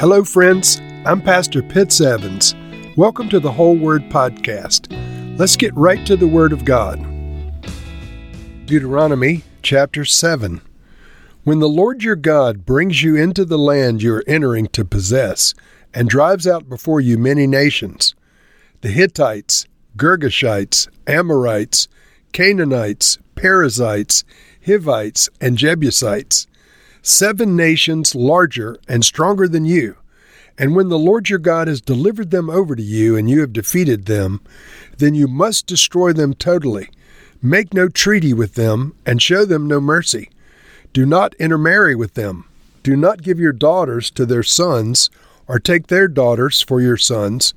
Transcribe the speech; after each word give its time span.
Hello, 0.00 0.22
friends. 0.22 0.80
I'm 1.04 1.20
Pastor 1.20 1.60
Pitts 1.60 2.00
Evans. 2.00 2.54
Welcome 2.96 3.28
to 3.30 3.40
the 3.40 3.50
Whole 3.50 3.76
Word 3.76 4.02
Podcast. 4.02 4.86
Let's 5.36 5.56
get 5.56 5.74
right 5.74 6.06
to 6.06 6.16
the 6.16 6.28
Word 6.28 6.52
of 6.52 6.64
God. 6.64 7.04
Deuteronomy 8.66 9.42
chapter 9.62 10.04
7. 10.04 10.60
When 11.42 11.58
the 11.58 11.68
Lord 11.68 12.04
your 12.04 12.14
God 12.14 12.64
brings 12.64 13.02
you 13.02 13.16
into 13.16 13.44
the 13.44 13.58
land 13.58 14.00
you 14.00 14.14
are 14.14 14.24
entering 14.28 14.68
to 14.68 14.84
possess, 14.84 15.52
and 15.92 16.08
drives 16.08 16.46
out 16.46 16.68
before 16.68 17.00
you 17.00 17.18
many 17.18 17.48
nations 17.48 18.14
the 18.82 18.90
Hittites, 18.90 19.66
Girgashites, 19.96 20.86
Amorites, 21.08 21.88
Canaanites, 22.30 23.18
Perizzites, 23.34 24.22
Hivites, 24.64 25.28
and 25.40 25.58
Jebusites, 25.58 26.46
seven 27.02 27.56
nations 27.56 28.14
larger 28.14 28.78
and 28.88 29.04
stronger 29.04 29.48
than 29.48 29.64
you. 29.64 29.96
And 30.58 30.74
when 30.74 30.88
the 30.88 30.98
Lord 30.98 31.30
your 31.30 31.38
God 31.38 31.68
has 31.68 31.80
delivered 31.80 32.30
them 32.30 32.50
over 32.50 32.74
to 32.74 32.82
you 32.82 33.16
and 33.16 33.30
you 33.30 33.40
have 33.40 33.52
defeated 33.52 34.06
them, 34.06 34.40
then 34.98 35.14
you 35.14 35.28
must 35.28 35.66
destroy 35.66 36.12
them 36.12 36.34
totally. 36.34 36.90
Make 37.40 37.72
no 37.72 37.88
treaty 37.88 38.34
with 38.34 38.54
them 38.54 38.94
and 39.06 39.22
show 39.22 39.44
them 39.44 39.68
no 39.68 39.80
mercy. 39.80 40.30
Do 40.92 41.06
not 41.06 41.34
intermarry 41.34 41.94
with 41.94 42.14
them. 42.14 42.44
Do 42.82 42.96
not 42.96 43.22
give 43.22 43.38
your 43.38 43.52
daughters 43.52 44.10
to 44.12 44.26
their 44.26 44.42
sons 44.42 45.10
or 45.46 45.58
take 45.58 45.86
their 45.86 46.08
daughters 46.08 46.60
for 46.60 46.80
your 46.80 46.96
sons, 46.96 47.54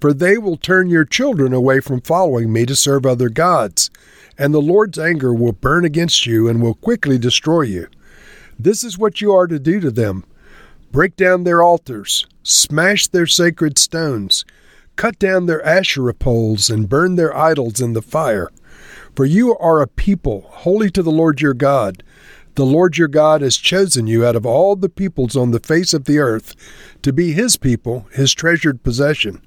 for 0.00 0.12
they 0.12 0.36
will 0.36 0.56
turn 0.56 0.90
your 0.90 1.04
children 1.04 1.52
away 1.52 1.80
from 1.80 2.00
following 2.00 2.52
me 2.52 2.66
to 2.66 2.76
serve 2.76 3.06
other 3.06 3.28
gods, 3.28 3.90
and 4.36 4.52
the 4.52 4.60
Lord's 4.60 4.98
anger 4.98 5.32
will 5.32 5.52
burn 5.52 5.84
against 5.84 6.26
you 6.26 6.48
and 6.48 6.60
will 6.60 6.74
quickly 6.74 7.18
destroy 7.18 7.62
you. 7.62 7.88
This 8.58 8.84
is 8.84 8.98
what 8.98 9.20
you 9.20 9.32
are 9.32 9.46
to 9.46 9.58
do 9.58 9.80
to 9.80 9.90
them 9.90 10.24
break 10.90 11.16
down 11.16 11.44
their 11.44 11.62
altars, 11.62 12.26
smash 12.42 13.08
their 13.08 13.26
sacred 13.26 13.78
stones, 13.78 14.44
cut 14.94 15.18
down 15.18 15.46
their 15.46 15.64
Asherah 15.64 16.12
poles, 16.12 16.68
and 16.68 16.88
burn 16.88 17.16
their 17.16 17.34
idols 17.34 17.80
in 17.80 17.94
the 17.94 18.02
fire. 18.02 18.50
For 19.16 19.24
you 19.24 19.56
are 19.56 19.80
a 19.80 19.86
people 19.86 20.46
holy 20.48 20.90
to 20.90 21.02
the 21.02 21.10
Lord 21.10 21.40
your 21.40 21.54
God. 21.54 22.02
The 22.54 22.66
Lord 22.66 22.98
your 22.98 23.08
God 23.08 23.40
has 23.40 23.56
chosen 23.56 24.06
you 24.06 24.26
out 24.26 24.36
of 24.36 24.44
all 24.44 24.76
the 24.76 24.90
peoples 24.90 25.36
on 25.36 25.50
the 25.50 25.60
face 25.60 25.94
of 25.94 26.04
the 26.04 26.18
earth 26.18 26.54
to 27.02 27.12
be 27.12 27.32
his 27.32 27.56
people, 27.56 28.06
his 28.12 28.34
treasured 28.34 28.82
possession. 28.82 29.40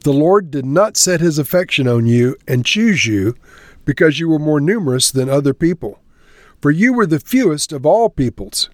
The 0.00 0.12
Lord 0.12 0.50
did 0.50 0.66
not 0.66 0.96
set 0.96 1.20
his 1.20 1.38
affection 1.38 1.86
on 1.88 2.06
you 2.06 2.36
and 2.46 2.66
choose 2.66 3.06
you 3.06 3.36
because 3.84 4.18
you 4.18 4.28
were 4.28 4.38
more 4.38 4.60
numerous 4.60 5.10
than 5.10 5.28
other 5.28 5.54
people, 5.54 6.00
for 6.64 6.70
you 6.70 6.94
were 6.94 7.04
the 7.04 7.20
fewest 7.20 7.74
of 7.74 7.84
all 7.84 8.08
peoples. 8.08 8.70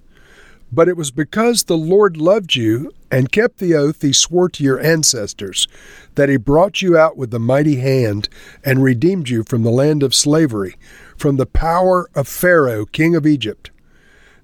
But 0.71 0.87
it 0.87 0.97
was 0.97 1.11
because 1.11 1.65
the 1.65 1.77
Lord 1.77 2.17
loved 2.17 2.55
you 2.55 2.93
and 3.11 3.33
kept 3.33 3.59
the 3.59 3.75
oath 3.75 4.03
he 4.03 4.13
swore 4.13 4.49
to 4.51 4.63
your 4.63 4.79
ancestors 4.79 5.67
that 6.15 6.29
he 6.29 6.37
brought 6.37 6.83
you 6.83 6.97
out 6.97 7.17
with 7.17 7.35
a 7.35 7.41
mighty 7.41 7.81
hand 7.81 8.29
and 8.65 8.81
redeemed 8.81 9.29
you 9.29 9.43
from 9.43 9.65
the 9.65 9.73
land 9.73 10.05
of 10.05 10.15
slavery, 10.15 10.77
from 11.17 11.35
the 11.35 11.47
power 11.47 12.09
of 12.15 12.29
Pharaoh, 12.29 12.87
king 12.87 13.17
of 13.17 13.27
Egypt. 13.27 13.73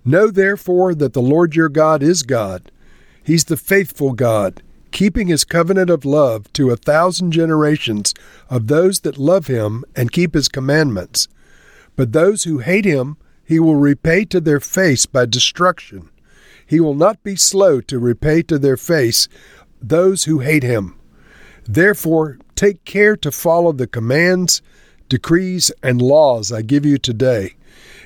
Know 0.05 0.29
therefore 0.33 0.93
that 0.97 1.13
the 1.13 1.23
Lord 1.23 1.55
your 1.55 1.69
God 1.69 2.03
is 2.03 2.25
God. 2.25 2.73
He's 3.23 3.45
the 3.45 3.57
faithful 3.57 4.13
God, 4.13 4.61
keeping 4.91 5.29
his 5.29 5.45
covenant 5.45 5.89
of 5.89 6.05
love 6.05 6.53
to 6.55 6.71
a 6.71 6.77
thousand 6.77 7.31
generations 7.31 8.13
of 8.51 8.67
those 8.67 8.99
that 9.03 9.19
love 9.19 9.47
him 9.47 9.85
and 9.95 10.11
keep 10.11 10.35
his 10.35 10.49
commandments. 10.49 11.29
But 11.95 12.11
those 12.11 12.43
who 12.43 12.59
hate 12.59 12.85
him, 12.85 13.19
he 13.47 13.59
will 13.61 13.77
repay 13.77 14.25
to 14.25 14.41
their 14.41 14.61
face 14.61 15.07
by 15.07 15.25
destruction 15.25 16.11
he 16.67 16.81
will 16.81 16.95
not 16.95 17.23
be 17.23 17.37
slow 17.37 17.81
to 17.83 17.99
repay 17.99 18.43
to 18.43 18.59
their 18.59 18.77
face 18.77 19.29
those 19.81 20.25
who 20.25 20.41
hate 20.41 20.65
him. 20.65 20.99
Therefore, 21.65 22.39
take 22.57 22.85
care 22.85 23.17
to 23.19 23.31
follow 23.31 23.73
the 23.73 23.87
commands, 23.87 24.63
decrees, 25.09 25.71
and 25.83 26.03
laws 26.03 26.51
I 26.51 26.63
give 26.63 26.85
you 26.85 26.99
today. 26.99 27.55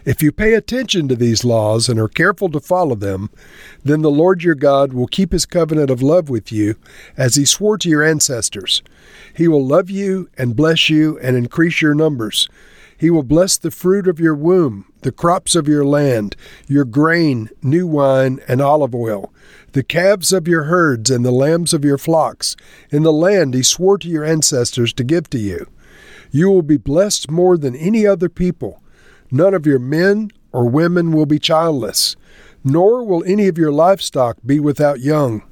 If 0.04 0.22
you 0.22 0.32
pay 0.32 0.54
attention 0.54 1.09
to 1.09 1.16
these 1.16 1.44
laws 1.44 1.88
and 1.88 2.00
are 2.00 2.09
careful 2.09 2.48
to 2.50 2.60
follow 2.60 2.94
them, 2.94 3.31
then 3.84 4.00
the 4.03 4.10
Lord 4.10 4.42
your 4.42 4.54
God 4.54 4.92
will 4.92 5.06
keep 5.06 5.32
his 5.32 5.47
covenant 5.47 5.91
of 5.91 6.03
love 6.03 6.31
with 6.31 6.50
you, 6.50 6.75
as 7.16 7.34
he 7.34 7.44
swore 7.44 7.76
to 7.78 7.88
your 7.88 8.03
ancestors. 8.03 8.82
He 9.34 9.47
will 9.47 9.65
love 9.65 9.91
you 9.91 10.28
and 10.38 10.56
bless 10.56 10.88
you 10.88 11.19
and 11.20 11.36
increase 11.36 11.82
your 11.82 11.94
numbers. 11.94 12.48
He 13.00 13.09
will 13.09 13.22
bless 13.22 13.56
the 13.56 13.71
fruit 13.71 14.06
of 14.06 14.21
your 14.21 14.34
womb, 14.34 14.84
the 15.00 15.11
crops 15.11 15.56
of 15.56 15.66
your 15.66 15.87
land, 15.87 16.37
your 16.69 16.84
grain, 16.84 17.49
new 17.62 17.87
wine, 17.87 18.41
and 18.47 18.61
olive 18.61 18.94
oil, 18.94 19.33
the 19.72 19.83
calves 19.83 20.34
of 20.34 20.47
your 20.47 20.65
herds 20.65 21.09
and 21.09 21.25
the 21.25 21.31
lambs 21.31 21.72
of 21.72 21.83
your 21.83 21.97
flocks, 21.97 22.56
in 22.91 23.03
the 23.03 23.10
land 23.10 23.55
he 23.55 23.62
swore 23.62 23.97
to 23.97 24.06
your 24.06 24.22
ancestors 24.22 24.93
to 24.93 25.03
give 25.03 25.31
to 25.31 25.39
you. 25.39 25.66
You 26.31 26.50
will 26.50 26.60
be 26.60 26.77
blessed 26.77 27.31
more 27.31 27.56
than 27.56 27.75
any 27.75 28.06
other 28.06 28.28
people. 28.28 28.83
None 29.31 29.55
of 29.55 29.65
your 29.65 29.78
men 29.78 30.31
or 30.53 30.69
women 30.69 31.12
will 31.12 31.25
be 31.25 31.39
childless, 31.39 32.16
nor 32.62 33.03
will 33.03 33.25
any 33.25 33.49
of 33.49 33.56
your 33.56 33.72
livestock 33.72 34.37
be 34.44 34.60
without 34.60 35.00
young. 35.00 35.43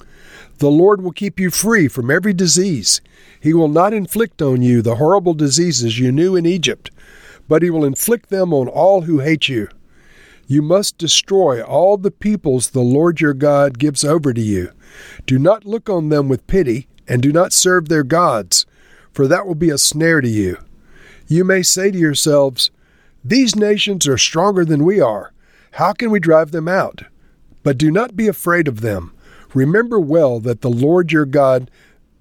The 0.59 0.71
Lord 0.71 1.01
will 1.01 1.13
keep 1.13 1.41
you 1.41 1.51
free 1.51 1.89
from 1.89 2.11
every 2.11 2.35
disease. 2.35 3.01
He 3.41 3.55
will 3.55 3.69
not 3.69 3.95
inflict 3.95 4.43
on 4.43 4.61
you 4.61 4.83
the 4.83 4.97
horrible 4.97 5.33
diseases 5.33 5.99
you 5.99 6.13
knew 6.13 6.37
in 6.37 6.45
Egypt 6.45 6.91
but 7.49 7.63
he 7.63 7.71
will 7.71 7.85
inflict 7.85 8.29
them 8.29 8.53
on 8.53 8.69
all 8.69 9.03
who 9.03 9.19
hate 9.19 9.49
you. 9.49 9.69
You 10.47 10.63
must 10.63 10.97
destroy 10.97 11.63
all 11.63 11.97
the 11.97 12.11
peoples 12.11 12.71
the 12.71 12.81
Lord 12.81 13.21
your 13.21 13.35
God 13.35 13.79
gives 13.79 14.05
over 14.05 14.33
to 14.33 14.41
you. 14.41 14.71
Do 15.27 15.39
not 15.39 15.67
look 15.67 15.91
on 15.91 16.09
them 16.09 16.29
with 16.29 16.47
pity, 16.47 16.89
and 17.07 17.23
do 17.23 17.33
not 17.33 17.53
serve 17.53 17.89
their 17.89 18.05
gods, 18.05 18.67
for 19.13 19.27
that 19.27 19.47
will 19.47 19.55
be 19.55 19.71
a 19.71 19.79
snare 19.79 20.21
to 20.21 20.29
you. 20.29 20.59
You 21.27 21.45
may 21.45 21.63
say 21.63 21.91
to 21.91 21.99
yourselves, 21.99 22.71
These 23.25 23.57
nations 23.57 24.07
are 24.07 24.17
stronger 24.17 24.65
than 24.65 24.85
we 24.85 25.01
are. 25.01 25.33
How 25.73 25.93
can 25.93 26.11
we 26.11 26.21
drive 26.21 26.51
them 26.51 26.69
out? 26.69 27.03
But 27.63 27.77
do 27.77 27.91
not 27.91 28.17
be 28.17 28.29
afraid 28.29 28.69
of 28.69 28.81
them. 28.81 29.13
Remember 29.55 29.99
well 30.01 30.41
that 30.41 30.63
the 30.63 30.71
Lord 30.71 31.13
your 31.13 31.27
God 31.27 31.71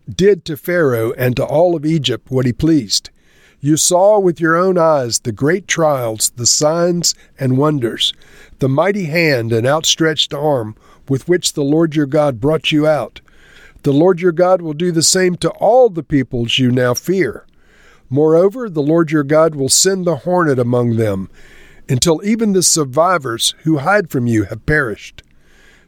did 0.10 0.46
to 0.46 0.58
Pharaoh 0.58 1.14
and 1.14 1.36
to 1.36 1.46
all 1.46 1.76
of 1.76 1.86
Egypt 1.86 2.30
what 2.30 2.46
he 2.46 2.54
pleased. 2.54 3.10
You 3.60 3.76
saw 3.76 4.20
with 4.20 4.40
your 4.40 4.56
own 4.56 4.78
eyes 4.78 5.20
the 5.20 5.32
great 5.32 5.68
trials, 5.68 6.30
the 6.36 6.46
signs 6.46 7.16
and 7.40 7.58
wonders, 7.58 8.14
the 8.60 8.70
mighty 8.70 9.06
hand 9.06 9.52
and 9.52 9.66
outstretched 9.66 10.34
arm 10.34 10.76
with 11.10 11.28
which 11.28 11.54
the 11.54 11.64
Lord 11.64 11.96
your 11.96 12.06
God 12.06 12.40
brought 12.40 12.72
you 12.72 12.86
out. 12.86 13.20
The 13.82 13.94
Lord 13.94 14.22
your 14.22 14.32
God 14.32 14.62
will 14.62 14.74
do 14.74 14.92
the 14.92 15.02
same 15.02 15.36
to 15.38 15.50
all 15.52 15.90
the 15.90 16.04
peoples 16.04 16.60
you 16.60 16.72
now 16.72 16.94
fear. 16.94 17.46
Moreover, 18.10 18.70
the 18.70 18.82
Lord 18.82 19.12
your 19.12 19.24
God 19.24 19.56
will 19.56 19.70
send 19.70 20.06
the 20.06 20.18
hornet 20.18 20.60
among 20.60 20.98
them, 20.98 21.30
until 21.90 22.22
even 22.24 22.54
the 22.54 22.64
survivors 22.64 23.56
who 23.64 23.80
hide 23.80 24.10
from 24.10 24.28
you 24.28 24.44
have 24.46 24.66
perished. 24.66 25.24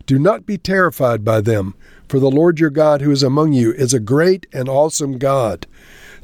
Do 0.05 0.17
not 0.17 0.45
be 0.45 0.57
terrified 0.57 1.23
by 1.23 1.41
them, 1.41 1.75
for 2.07 2.19
the 2.19 2.31
Lord 2.31 2.59
your 2.59 2.71
God 2.71 3.01
who 3.01 3.11
is 3.11 3.21
among 3.21 3.53
you 3.53 3.73
is 3.73 3.93
a 3.93 3.99
great 3.99 4.47
and 4.51 4.67
awesome 4.67 5.17
God. 5.19 5.67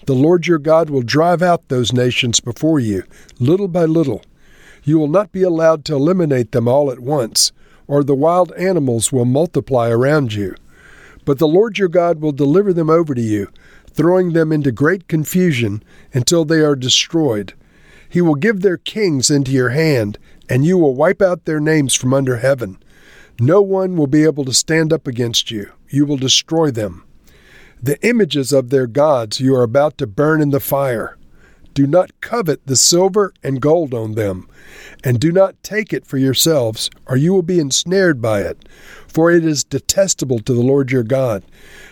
The 0.06 0.14
Lord 0.14 0.46
your 0.46 0.60
God 0.60 0.92
will 0.92 1.02
drive 1.02 1.42
out 1.42 1.68
those 1.68 1.92
nations 1.92 2.40
before 2.40 2.80
you, 2.80 3.06
little 3.40 3.68
by 3.68 3.86
little. 3.86 4.22
You 4.84 5.00
will 5.00 5.08
not 5.08 5.32
be 5.32 5.42
allowed 5.42 5.84
to 5.86 5.96
eliminate 5.96 6.52
them 6.52 6.68
all 6.68 6.92
at 6.92 7.00
once, 7.00 7.52
or 7.88 8.04
the 8.04 8.14
wild 8.14 8.52
animals 8.52 9.12
will 9.12 9.26
multiply 9.26 9.90
around 9.90 10.34
you. 10.34 10.54
But 11.26 11.40
the 11.40 11.48
Lord 11.48 11.80
your 11.80 11.88
God 11.88 12.22
will 12.22 12.34
deliver 12.34 12.72
them 12.72 12.88
over 12.88 13.16
to 13.16 13.22
you, 13.22 13.50
throwing 13.90 14.34
them 14.34 14.52
into 14.52 14.72
great 14.72 15.08
confusion 15.08 15.82
until 16.14 16.46
they 16.46 16.60
are 16.60 16.76
destroyed. 16.76 17.56
He 18.08 18.22
will 18.22 18.36
give 18.36 18.62
their 18.62 18.78
kings 18.78 19.32
into 19.32 19.52
your 19.52 19.70
hand, 19.70 20.20
and 20.48 20.64
you 20.64 20.78
will 20.78 20.94
wipe 20.94 21.22
out 21.22 21.46
their 21.46 21.60
names 21.60 21.96
from 21.96 22.14
under 22.14 22.38
heaven. 22.38 22.78
No 23.40 23.60
one 23.60 23.96
will 23.96 24.06
be 24.06 24.24
able 24.24 24.46
to 24.46 24.54
stand 24.54 24.94
up 24.94 25.08
against 25.08 25.50
you. 25.50 25.72
You 25.90 26.06
will 26.06 26.18
destroy 26.18 26.70
them 26.70 27.05
the 27.86 28.04
images 28.04 28.52
of 28.52 28.72
their 28.72 28.88
gods 28.88 29.40
you 29.40 29.56
are 29.56 29.62
about 29.62 29.96
to 29.96 30.08
burn 30.08 30.42
in 30.42 30.50
the 30.50 30.60
fire. 30.60 31.18
Do 31.76 31.86
not 31.86 32.20
covet 32.20 32.66
the 32.66 32.76
silver 32.76 33.32
and 33.44 33.62
gold 33.62 33.94
on 33.94 34.14
them, 34.14 34.48
and 35.04 35.20
do 35.20 35.32
not 35.32 35.62
take 35.62 35.94
it 35.94 36.08
for 36.08 36.18
yourselves, 36.18 36.90
or 37.06 37.16
you 37.16 37.32
will 37.32 37.44
be 37.44 37.60
ensnared 37.60 38.24
by 38.24 38.42
it, 38.42 38.68
for 39.08 39.30
it 39.30 39.46
is 39.46 39.64
detestable 39.64 40.40
to 40.40 40.54
the 40.54 40.64
Lord 40.64 40.92
your 40.92 41.04
God. 41.04 41.44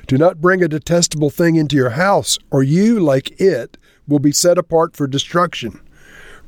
Do 0.07 0.18
not 0.18 0.42
bring 0.42 0.63
a 0.63 0.68
detestable 0.68 1.30
thing 1.30 1.57
into 1.57 1.75
your 1.75 1.92
house, 1.92 2.40
or 2.50 2.63
you, 2.63 3.00
like 3.00 3.40
it, 3.40 3.78
will 4.07 4.18
be 4.18 4.31
set 4.31 4.57
apart 4.57 4.95
for 4.95 5.06
destruction. 5.06 5.80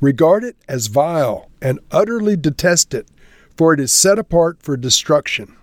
Regard 0.00 0.42
it 0.42 0.56
as 0.66 0.88
vile, 0.88 1.48
and 1.62 1.78
utterly 1.92 2.36
detest 2.36 2.94
it, 2.94 3.06
for 3.56 3.72
it 3.72 3.78
is 3.78 3.92
set 3.92 4.18
apart 4.18 4.60
for 4.60 4.76
destruction. 4.76 5.56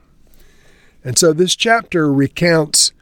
And 1.03 1.17
so 1.17 1.33
this 1.33 1.53
chapter 1.53 2.09
recounts 2.13 2.93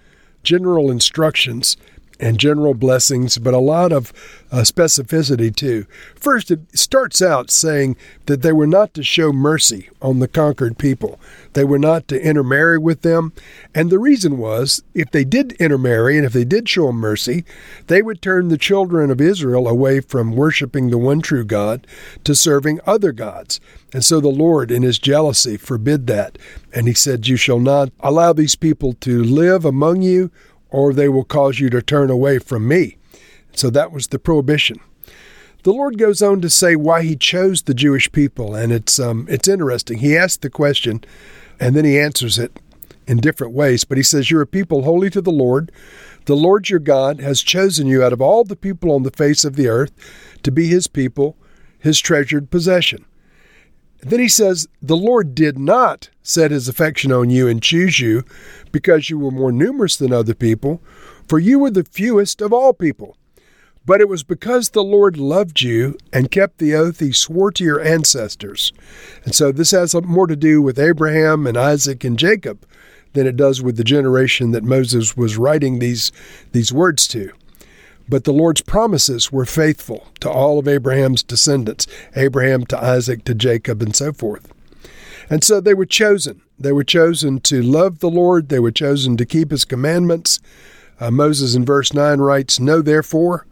general 0.44 0.90
instructions 0.90 1.78
and 2.22 2.40
general 2.40 2.76
blessings, 2.76 3.40
but 3.40 3.54
a 3.54 3.60
lot 3.60 3.92
of 3.92 4.14
uh, 4.52 4.58
specificity 4.58 5.54
too. 5.54 5.86
First, 6.16 6.52
it 6.52 6.60
starts 6.78 7.22
out 7.22 7.50
saying 7.50 7.98
that 8.28 8.44
they 8.44 8.52
were 8.54 8.68
not 8.68 8.94
to 8.94 9.04
show 9.04 9.34
mercy 9.34 9.90
on 10.02 10.20
the 10.20 10.28
conquered 10.28 10.78
people. 10.78 11.20
They 11.54 11.64
were 11.64 11.80
not 11.80 12.08
to 12.10 12.22
intermarry 12.22 12.78
with 12.78 13.02
them. 13.02 13.34
And 13.74 13.90
the 13.90 14.00
reason 14.00 14.38
was 14.38 14.84
if 14.94 15.10
they 15.12 15.24
did 15.24 15.54
intermarry 15.54 16.16
and 16.16 16.26
if 16.26 16.34
they 16.34 16.46
did 16.46 16.70
show 16.70 16.92
mercy, 16.92 17.44
they 17.88 18.02
would 18.02 18.22
turn 18.22 18.48
the 18.48 18.58
children 18.58 19.10
of 19.10 19.20
Israel 19.20 19.68
away 19.68 20.00
from 20.00 20.36
worshiping 20.36 20.90
the 20.90 20.98
one 20.98 21.22
true 21.22 21.44
God 21.44 21.88
to 22.24 22.36
serving 22.36 22.80
other 22.86 23.12
gods. 23.12 23.60
And 23.94 24.06
so 24.06 24.22
the 24.22 24.30
Lord, 24.30 24.72
in 24.72 24.84
his 24.84 25.00
jealousy, 25.00 25.58
forbid 25.58 26.08
that. 26.08 26.38
And 26.74 26.88
he 26.88 26.94
said, 26.94 27.28
You 27.28 27.36
shall 27.36 27.60
not 27.60 27.90
allow 28.00 28.32
these 28.32 28.56
people 28.56 28.94
to 29.02 29.24
live 29.24 29.66
among 29.66 30.02
you 30.02 30.32
or 30.72 30.94
they 30.94 31.10
will 31.10 31.24
cause 31.24 31.60
you 31.60 31.70
to 31.70 31.82
turn 31.82 32.10
away 32.10 32.40
from 32.40 32.68
me. 32.68 32.98
So 33.54 33.70
that 33.70 33.92
was 33.92 34.08
the 34.08 34.20
prohibition. 34.20 34.80
The 35.64 35.74
Lord 35.74 36.00
goes 36.00 36.24
on 36.24 36.42
to 36.42 36.50
say 36.50 36.76
why 36.76 37.04
he 37.04 37.16
chose 37.16 37.62
the 37.62 37.76
Jewish 37.76 38.12
people, 38.12 38.56
and 38.56 38.72
it's 38.72 38.98
um, 38.98 39.28
it's 39.30 39.48
interesting. 39.48 40.00
He 40.00 40.18
asks 40.18 40.38
the 40.38 40.50
question, 40.50 41.04
and 41.60 41.76
then 41.76 41.86
he 41.86 42.00
answers 42.00 42.40
it 42.40 42.60
in 43.06 43.18
different 43.18 43.54
ways. 43.54 43.84
But 43.84 43.98
he 43.98 44.04
says, 44.04 44.32
"You're 44.32 44.42
a 44.42 44.48
people 44.48 44.84
holy 44.84 45.12
to 45.12 45.22
the 45.22 45.32
Lord. 45.32 45.72
The 46.26 46.36
Lord 46.36 46.70
your 46.70 46.80
God 46.80 47.20
has 47.20 47.44
chosen 47.44 47.86
you 47.86 48.04
out 48.04 48.14
of 48.14 48.22
all 48.22 48.44
the 48.44 48.56
people 48.56 48.92
on 48.92 49.04
the 49.04 49.12
face 49.12 49.46
of 49.46 49.56
the 49.56 49.68
earth 49.68 49.92
to 50.42 50.52
be 50.52 50.68
His 50.68 50.88
people, 50.88 51.38
His 51.78 52.00
treasured 52.00 52.50
possession." 52.50 53.06
Then 54.02 54.20
he 54.20 54.30
says, 54.30 54.68
The 54.82 54.98
Lord 54.98 55.36
did 55.36 55.60
not 55.60 56.10
set 56.24 56.52
his 56.52 56.68
affection 56.68 57.12
on 57.12 57.30
you 57.30 57.48
and 57.48 57.62
choose 57.62 58.00
you 58.00 58.24
because 58.72 59.10
you 59.10 59.20
were 59.20 59.32
more 59.32 59.52
numerous 59.52 59.96
than 59.96 60.12
other 60.12 60.34
people, 60.34 60.82
for 61.28 61.40
you 61.40 61.60
were 61.60 61.72
the 61.72 61.84
fewest 61.84 62.42
of 62.42 62.52
all 62.52 62.74
people. 62.74 63.18
But 63.86 64.02
it 64.02 64.08
was 64.08 64.24
because 64.24 64.70
the 64.70 64.84
Lord 64.84 65.18
loved 65.18 65.62
you 65.62 65.98
and 66.14 66.30
kept 66.30 66.60
the 66.60 66.76
oath 66.76 67.00
he 67.00 67.12
swore 67.12 67.52
to 67.52 67.64
your 67.64 67.82
ancestors. 67.82 68.74
And 69.24 69.34
so 69.34 69.52
this 69.52 69.72
has 69.72 69.96
more 69.96 70.28
to 70.28 70.36
do 70.36 70.62
with 70.62 70.78
Abraham 70.78 71.48
and 71.48 71.58
Isaac 71.58 72.04
and 72.04 72.18
Jacob 72.18 72.66
than 73.14 73.26
it 73.26 73.36
does 73.36 73.62
with 73.62 73.78
the 73.78 73.84
generation 73.84 74.52
that 74.52 74.64
Moses 74.64 75.18
was 75.18 75.38
writing 75.38 75.80
these, 75.80 76.12
these 76.52 76.72
words 76.72 77.08
to. 77.10 77.32
But 78.10 78.24
the 78.24 78.34
Lord's 78.34 78.62
promises 78.62 79.32
were 79.32 79.46
faithful 79.46 80.08
to 80.20 80.30
all 80.30 80.60
of 80.60 80.68
Abraham's 80.68 81.24
descendants 81.24 81.88
Abraham 82.16 82.66
to 82.68 82.84
Isaac 82.84 83.24
to 83.26 83.36
Jacob 83.36 83.82
and 83.82 83.96
so 83.96 84.12
forth. 84.12 84.52
And 85.30 85.44
so 85.44 85.62
they 85.62 85.74
were 85.74 85.86
chosen. 85.86 86.42
They 86.60 86.74
were 86.74 86.84
chosen 86.84 87.40
to 87.42 87.62
love 87.62 88.00
the 88.00 88.10
Lord, 88.10 88.50
they 88.50 88.60
were 88.60 88.72
chosen 88.72 89.18
to 89.18 89.26
keep 89.26 89.52
his 89.52 89.66
commandments. 89.66 90.40
Uh, 91.00 91.10
Moses 91.10 91.56
in 91.56 91.66
verse 91.66 91.94
9 91.94 92.20
writes, 92.20 92.60
Know 92.60 92.82
therefore 92.82 93.48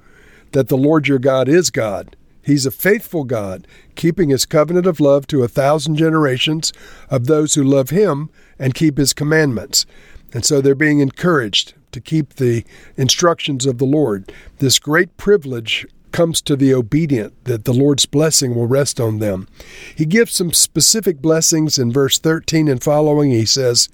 that 0.51 0.67
the 0.67 0.77
Lord 0.77 1.07
your 1.07 1.19
God 1.19 1.47
is 1.47 1.69
God. 1.69 2.15
He's 2.43 2.65
a 2.65 2.71
faithful 2.71 3.23
God, 3.23 3.67
keeping 3.95 4.29
his 4.29 4.45
covenant 4.45 4.87
of 4.87 4.99
love 4.99 5.25
to 5.27 5.43
a 5.43 5.47
thousand 5.47 5.95
generations 5.95 6.73
of 7.09 7.25
those 7.25 7.55
who 7.55 7.63
love 7.63 7.91
him 7.91 8.29
and 8.57 8.73
keep 8.73 8.97
his 8.97 9.13
commandments. 9.13 9.85
And 10.33 10.45
so 10.45 10.61
they're 10.61 10.75
being 10.75 10.99
encouraged 10.99 11.73
to 11.91 12.01
keep 12.01 12.35
the 12.35 12.63
instructions 12.97 13.65
of 13.65 13.77
the 13.77 13.85
Lord. 13.85 14.31
This 14.57 14.79
great 14.79 15.15
privilege 15.17 15.85
comes 16.11 16.41
to 16.41 16.55
the 16.55 16.73
obedient, 16.73 17.45
that 17.45 17.65
the 17.65 17.73
Lord's 17.73 18.05
blessing 18.05 18.55
will 18.55 18.67
rest 18.67 18.99
on 18.99 19.19
them. 19.19 19.47
He 19.95 20.05
gives 20.05 20.33
some 20.33 20.53
specific 20.53 21.21
blessings 21.21 21.77
in 21.77 21.91
verse 21.91 22.17
13 22.17 22.67
and 22.67 22.81
following. 22.81 23.31
He 23.31 23.45
says, 23.45 23.89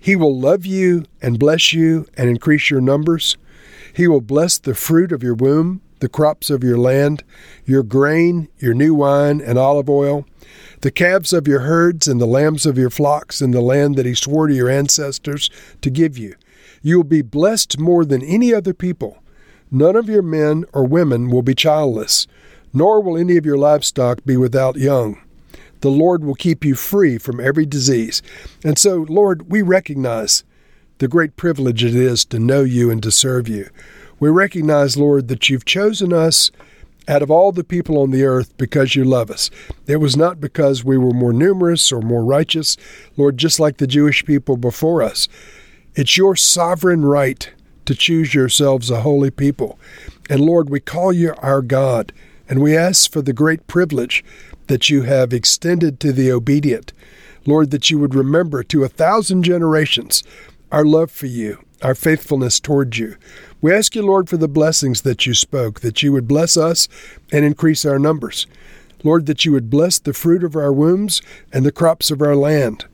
He 0.00 0.16
will 0.16 0.38
love 0.38 0.64
you 0.64 1.04
and 1.20 1.38
bless 1.38 1.72
you 1.72 2.06
and 2.16 2.28
increase 2.28 2.70
your 2.70 2.80
numbers. 2.80 3.36
He 3.92 4.06
will 4.06 4.20
bless 4.20 4.58
the 4.58 4.74
fruit 4.74 5.12
of 5.12 5.22
your 5.22 5.34
womb, 5.34 5.80
the 6.00 6.08
crops 6.08 6.50
of 6.50 6.62
your 6.62 6.78
land, 6.78 7.24
your 7.64 7.82
grain, 7.82 8.48
your 8.58 8.74
new 8.74 8.94
wine, 8.94 9.40
and 9.40 9.58
olive 9.58 9.90
oil, 9.90 10.24
the 10.82 10.90
calves 10.90 11.32
of 11.32 11.48
your 11.48 11.60
herds 11.60 12.06
and 12.06 12.20
the 12.20 12.26
lambs 12.26 12.66
of 12.66 12.78
your 12.78 12.90
flocks 12.90 13.42
in 13.42 13.50
the 13.50 13.60
land 13.60 13.96
that 13.96 14.06
He 14.06 14.14
swore 14.14 14.46
to 14.46 14.54
your 14.54 14.70
ancestors 14.70 15.50
to 15.82 15.90
give 15.90 16.16
you. 16.16 16.34
You 16.82 16.98
will 16.98 17.04
be 17.04 17.22
blessed 17.22 17.78
more 17.78 18.04
than 18.04 18.22
any 18.22 18.54
other 18.54 18.74
people. 18.74 19.22
None 19.70 19.96
of 19.96 20.08
your 20.08 20.22
men 20.22 20.64
or 20.72 20.86
women 20.86 21.30
will 21.30 21.42
be 21.42 21.54
childless, 21.54 22.26
nor 22.72 23.00
will 23.00 23.16
any 23.16 23.36
of 23.36 23.44
your 23.44 23.58
livestock 23.58 24.24
be 24.24 24.36
without 24.36 24.76
young. 24.76 25.20
The 25.80 25.90
Lord 25.90 26.24
will 26.24 26.34
keep 26.34 26.64
you 26.64 26.74
free 26.74 27.18
from 27.18 27.40
every 27.40 27.66
disease. 27.66 28.22
And 28.64 28.78
so, 28.78 29.06
Lord, 29.08 29.50
we 29.50 29.62
recognize 29.62 30.44
the 30.98 31.08
great 31.08 31.36
privilege 31.36 31.84
it 31.84 31.94
is 31.94 32.24
to 32.26 32.38
know 32.38 32.62
you 32.62 32.90
and 32.90 33.02
to 33.02 33.12
serve 33.12 33.46
you. 33.48 33.68
We 34.18 34.30
recognize, 34.30 34.96
Lord, 34.96 35.28
that 35.28 35.48
you've 35.48 35.64
chosen 35.64 36.12
us 36.12 36.50
out 37.06 37.22
of 37.22 37.30
all 37.30 37.52
the 37.52 37.64
people 37.64 37.98
on 37.98 38.10
the 38.10 38.24
earth 38.24 38.56
because 38.58 38.94
you 38.94 39.04
love 39.04 39.30
us. 39.30 39.50
It 39.86 39.96
was 39.96 40.16
not 40.16 40.40
because 40.40 40.84
we 40.84 40.98
were 40.98 41.12
more 41.12 41.32
numerous 41.32 41.92
or 41.92 42.02
more 42.02 42.24
righteous, 42.24 42.76
Lord, 43.16 43.38
just 43.38 43.60
like 43.60 43.78
the 43.78 43.86
Jewish 43.86 44.24
people 44.24 44.56
before 44.56 45.02
us. 45.02 45.28
It's 45.98 46.16
your 46.16 46.36
sovereign 46.36 47.04
right 47.04 47.50
to 47.86 47.92
choose 47.92 48.32
yourselves 48.32 48.88
a 48.88 49.00
holy 49.00 49.32
people. 49.32 49.80
And 50.30 50.40
Lord, 50.40 50.70
we 50.70 50.78
call 50.78 51.12
you 51.12 51.34
our 51.38 51.60
God, 51.60 52.12
and 52.48 52.62
we 52.62 52.76
ask 52.76 53.10
for 53.10 53.20
the 53.20 53.32
great 53.32 53.66
privilege 53.66 54.24
that 54.68 54.88
you 54.88 55.02
have 55.02 55.32
extended 55.32 55.98
to 55.98 56.12
the 56.12 56.30
obedient. 56.30 56.92
Lord, 57.46 57.72
that 57.72 57.90
you 57.90 57.98
would 57.98 58.14
remember 58.14 58.62
to 58.62 58.84
a 58.84 58.88
thousand 58.88 59.42
generations 59.42 60.22
our 60.70 60.84
love 60.84 61.10
for 61.10 61.26
you, 61.26 61.64
our 61.82 61.96
faithfulness 61.96 62.60
toward 62.60 62.96
you. 62.96 63.16
We 63.60 63.74
ask 63.74 63.96
you, 63.96 64.02
Lord, 64.02 64.28
for 64.28 64.36
the 64.36 64.46
blessings 64.46 65.02
that 65.02 65.26
you 65.26 65.34
spoke, 65.34 65.80
that 65.80 66.00
you 66.00 66.12
would 66.12 66.28
bless 66.28 66.56
us 66.56 66.86
and 67.32 67.44
increase 67.44 67.84
our 67.84 67.98
numbers. 67.98 68.46
Lord, 69.02 69.26
that 69.26 69.44
you 69.44 69.50
would 69.50 69.68
bless 69.68 69.98
the 69.98 70.14
fruit 70.14 70.44
of 70.44 70.54
our 70.54 70.72
wombs 70.72 71.22
and 71.52 71.66
the 71.66 71.72
crops 71.72 72.12
of 72.12 72.22
our 72.22 72.36
land. 72.36 72.84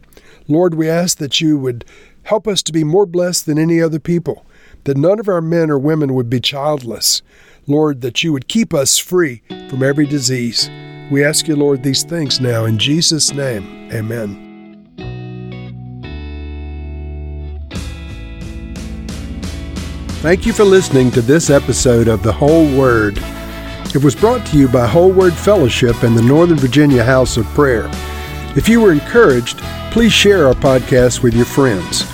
Lord, 0.49 0.75
we 0.75 0.89
ask 0.89 1.19
that 1.19 1.43
you 1.43 1.59
would 1.59 1.85
Help 2.25 2.49
us 2.49 2.63
to 2.63 2.73
be 2.73 2.85
more 2.85 3.05
blessed 3.05 3.45
than 3.45 3.59
any 3.59 3.83
other 3.83 3.99
people, 3.99 4.47
that 4.85 4.97
none 4.97 5.21
of 5.21 5.29
our 5.29 5.43
men 5.43 5.71
or 5.71 5.79
women 5.79 6.15
would 6.15 6.31
be 6.31 6.41
childless. 6.41 7.21
Lord, 7.67 8.01
that 8.01 8.23
you 8.23 8.33
would 8.33 8.49
keep 8.49 8.73
us 8.73 8.99
free 8.99 9.43
from 9.69 9.83
every 9.83 10.07
disease. 10.07 10.71
We 11.11 11.23
ask 11.23 11.47
you, 11.47 11.55
Lord, 11.55 11.83
these 11.83 12.03
things 12.03 12.41
now 12.41 12.65
in 12.65 12.79
Jesus' 12.79 13.33
name. 13.33 13.91
Amen. 13.93 14.41
Thank 20.23 20.47
you 20.47 20.55
for 20.55 20.65
listening 20.65 21.11
to 21.11 21.21
this 21.21 21.51
episode 21.51 22.09
of 22.09 22.23
The 22.23 22.33
Whole 22.33 22.75
Word. 22.75 23.19
It 23.95 24.03
was 24.03 24.15
brought 24.15 24.47
to 24.47 24.57
you 24.57 24.67
by 24.67 24.87
Whole 24.87 25.13
Word 25.13 25.35
Fellowship 25.35 26.03
and 26.03 26.17
the 26.17 26.23
Northern 26.23 26.57
Virginia 26.57 27.05
House 27.05 27.37
of 27.37 27.45
Prayer. 27.49 27.91
If 28.57 28.67
you 28.67 28.81
were 28.81 28.93
encouraged, 28.93 29.59
please 29.93 30.13
share 30.13 30.47
our 30.47 30.55
podcast 30.55 31.23
with 31.23 31.35
your 31.35 31.45
friends. 31.45 32.14